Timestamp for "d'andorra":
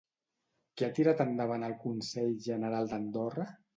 2.95-3.47